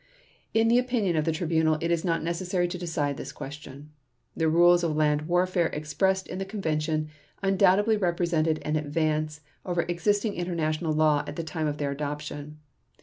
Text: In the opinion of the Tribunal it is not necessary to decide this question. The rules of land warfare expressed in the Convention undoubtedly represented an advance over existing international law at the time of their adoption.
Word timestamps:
In 0.55 0.67
the 0.67 0.79
opinion 0.79 1.15
of 1.15 1.25
the 1.25 1.31
Tribunal 1.31 1.77
it 1.79 1.91
is 1.91 2.03
not 2.03 2.23
necessary 2.23 2.67
to 2.69 2.77
decide 2.79 3.17
this 3.17 3.31
question. 3.31 3.91
The 4.35 4.49
rules 4.49 4.83
of 4.83 4.95
land 4.95 5.27
warfare 5.27 5.67
expressed 5.67 6.25
in 6.27 6.39
the 6.39 6.43
Convention 6.43 7.09
undoubtedly 7.43 7.97
represented 7.97 8.59
an 8.65 8.77
advance 8.77 9.41
over 9.63 9.83
existing 9.83 10.33
international 10.33 10.91
law 10.91 11.23
at 11.27 11.35
the 11.35 11.43
time 11.43 11.67
of 11.67 11.77
their 11.77 11.91
adoption. 11.91 12.57